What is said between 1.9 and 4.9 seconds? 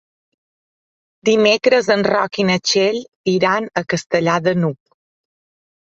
en Roc i na Txell iran a Castellar de n'Hug.